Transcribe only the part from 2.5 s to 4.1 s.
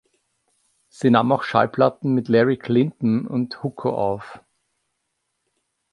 Clinton und Hucko